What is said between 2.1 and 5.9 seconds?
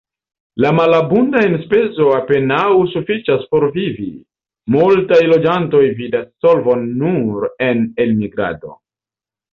apenaŭ sufiĉas por vivi, multaj loĝantoj